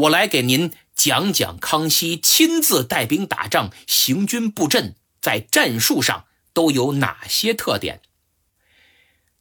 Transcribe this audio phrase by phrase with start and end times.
[0.00, 8.00] 我来给您讲讲康熙亲自带兵打仗、行军布阵，在战术上都有哪些特点。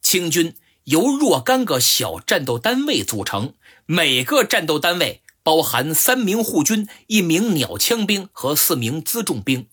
[0.02, 3.54] 清军由若干个小战斗单位组成，
[3.86, 9.70] 每个战斗单位包含三名护军、一名鸟枪兵和四名辎重兵，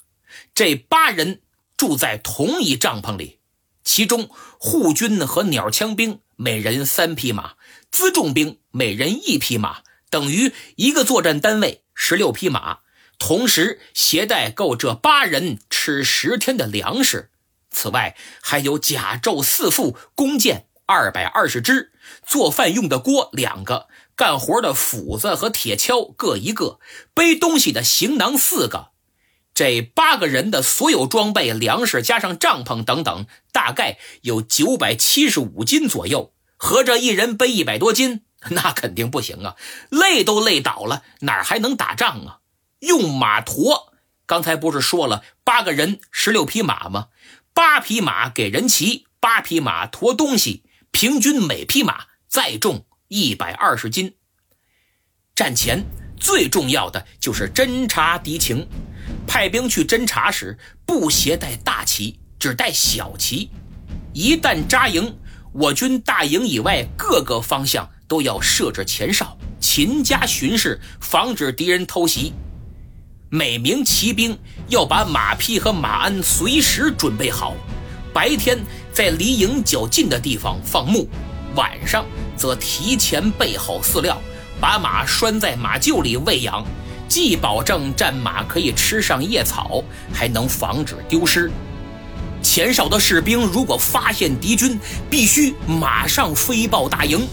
[0.55, 1.41] 这八人
[1.77, 3.41] 住在同一帐篷里。
[3.83, 7.55] 其中，护军和鸟枪兵每人三匹马，
[7.91, 12.79] 辎重兵每人一匹马，等于一个作战单位十六匹马，
[13.19, 17.31] 同时携带够这八人吃十天的粮食。
[17.71, 21.93] 此外，还有甲胄四副，弓箭二百二十支，
[22.25, 26.79] 做饭用的锅两个，干活的斧子和铁锹各一个，
[27.13, 28.91] 背东西的行囊四个。
[29.53, 36.35] 这八个人的所有装备、粮食加上帐篷等等，大概有九百七十五斤左右。
[36.59, 39.57] 合着一人背一百多斤， 那肯定不行啊！
[39.91, 42.39] 累都累倒了，哪还能打仗啊？
[42.81, 43.93] 用马驮，
[44.27, 47.09] 刚才不是说了八个人十六匹马吗？
[47.53, 54.15] 八匹马给人骑，八匹马驮东西，平均每匹马载重一百二十斤。
[55.35, 55.85] 战前
[56.19, 58.69] 最重要的就是侦察敌情。
[59.27, 63.51] 派兵去侦察时，不携带大旗，只带小旗。
[64.13, 65.19] 一旦扎营，
[65.53, 72.33] 我军大营以外各个方向都要设置前哨，勤加巡视，防止敌人偷袭。
[73.29, 77.55] 每名骑兵要把马匹和马鞍随时准备好，
[78.13, 78.59] 白天
[78.93, 81.09] 在离营较近的地方放牧，
[81.55, 84.21] 晚上则提前备好饲料，
[84.61, 86.65] 把马拴在马厩里喂养。
[87.09, 91.51] 既保证战马可以吃上野草，还能防止丢失。
[92.43, 97.27] 前哨的士兵如果发现敌军，必须马上飞报大营。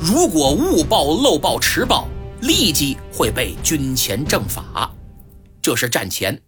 [0.00, 2.08] 如果误报、漏报、迟报，
[2.40, 4.94] 立即会被军前正法。
[5.62, 6.42] 这是战前。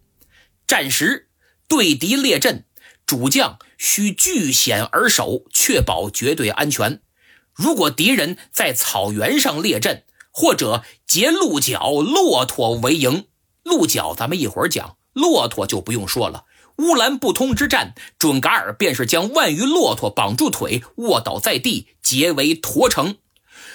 [0.67, 1.29] 战时
[1.67, 2.65] 对敌列阵，
[3.05, 7.01] 主将需据险而守，确保绝对安全。
[7.53, 13.25] 如果敌人在草原上列阵，或者结鹿角、骆驼为营，
[13.63, 16.43] 鹿角咱们一会儿讲，骆驼就不用说了。
[16.77, 23.15] 乌兰布通之战，准噶尔便是将万余骆驼绑住腿，卧倒在地，结为驼城。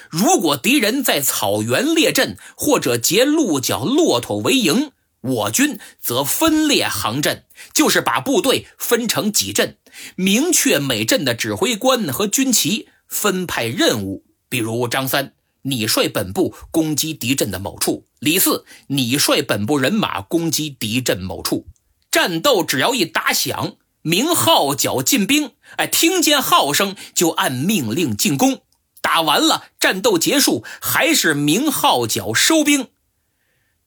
[0.09, 4.91] 如果敌人在草原列阵，或者结鹿角、骆驼为营，
[5.21, 7.43] 我军则分列行阵，
[7.73, 9.77] 就是把部队分成几阵，
[10.15, 14.23] 明确每阵的指挥官和军旗，分派任务。
[14.49, 15.33] 比如张三。
[15.65, 21.67] 你率本部攻击敌阵的某处，李四，你率本部人马攻击敌阵某处。
[22.13, 28.61] 战斗只要一打响，鸣号角进兵，哎，听见号声就按命令进攻。
[29.01, 32.89] 打完了，战斗结束，还是鸣号角收兵。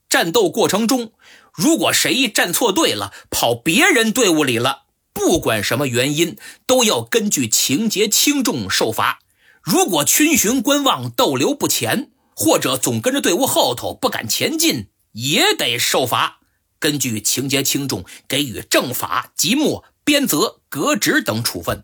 [0.09, 1.13] 战斗过程中，
[1.53, 4.81] 如果谁站错队了，跑别人队伍里了，
[5.13, 6.35] 不管什么原因，
[6.65, 9.19] 都要根据情节轻重受罚。
[9.61, 16.36] 如果群巡观望逗留不前，或者总跟着队伍后头不敢前进，也得受罚。
[16.79, 21.83] 根据情节轻重，给予正法、即墨、鞭责、革职等处分。